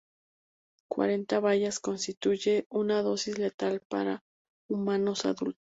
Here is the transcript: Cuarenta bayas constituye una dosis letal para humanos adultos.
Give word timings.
Cuarenta 0.89 1.39
bayas 1.39 1.79
constituye 1.79 2.65
una 2.71 3.03
dosis 3.03 3.37
letal 3.37 3.81
para 3.81 4.23
humanos 4.67 5.25
adultos. 5.27 5.49